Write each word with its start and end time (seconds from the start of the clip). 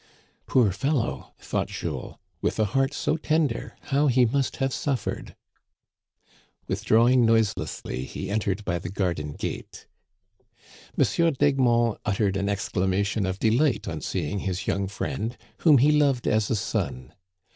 "Poor 0.47 0.71
fellow!" 0.71 1.31
thought 1.39 1.67
Jules," 1.67 2.15
with 2.41 2.57
a 2.57 2.65
heart 2.65 2.91
so 2.91 3.17
tender, 3.17 3.77
how 3.81 4.07
he 4.07 4.25
must 4.25 4.55
have 4.55 4.73
suffered!" 4.73 5.35
Withdrawing 6.67 7.23
noiselessly, 7.23 8.05
he 8.05 8.31
entered 8.31 8.65
by 8.65 8.79
the 8.79 8.89
garden 8.89 9.33
gate. 9.33 9.85
M. 10.97 11.33
d'Egmont 11.33 11.99
uttered 12.03 12.35
an 12.35 12.49
exclamation 12.49 13.27
of 13.27 13.37
delight 13.37 13.87
on 13.87 14.01
seeing 14.01 14.39
his 14.39 14.65
young 14.65 14.87
friend, 14.87 15.37
whom 15.59 15.77
he 15.77 15.91
loved 15.91 16.27
as 16.27 16.49
a 16.49 16.55
son. 16.55 17.13